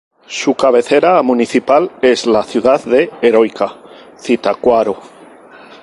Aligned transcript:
Su 0.25 0.55
cabecera 0.55 1.21
municipal 1.21 1.91
es 2.01 2.25
la 2.25 2.41
ciudad 2.41 2.83
de 2.85 3.11
Heroica 3.21 3.75
Zitácuaro. 4.19 4.97